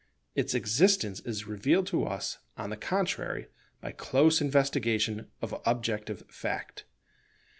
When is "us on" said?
2.05-2.71